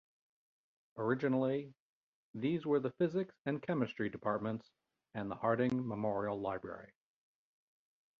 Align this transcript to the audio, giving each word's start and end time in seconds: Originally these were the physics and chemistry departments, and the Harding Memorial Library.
Originally 0.97 1.75
these 2.33 2.65
were 2.65 2.79
the 2.79 2.89
physics 2.89 3.35
and 3.45 3.61
chemistry 3.61 4.09
departments, 4.09 4.67
and 5.13 5.29
the 5.29 5.35
Harding 5.35 5.87
Memorial 5.87 6.39
Library. 6.41 6.91